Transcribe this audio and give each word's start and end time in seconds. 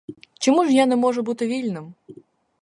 Чому 0.39 0.65
ж 0.65 0.71
я 0.73 0.85
не 0.85 0.95
можу 0.95 1.21
бути 1.23 1.47
вільним? 1.47 1.93